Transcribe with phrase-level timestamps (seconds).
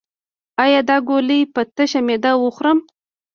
[0.63, 2.79] ایا دا ګولۍ په تشه معده وخورم؟